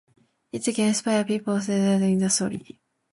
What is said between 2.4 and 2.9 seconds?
in the story.